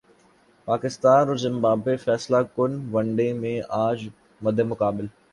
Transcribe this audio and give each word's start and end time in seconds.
پاکستان 0.67 1.27
اور 1.27 1.35
زمبابوے 1.37 1.95
فیصلہ 1.97 2.37
کن 2.55 2.71
ون 2.91 3.15
ڈے 3.15 3.31
میں 3.33 3.57
اج 3.79 4.07
مدمقابل 4.41 5.05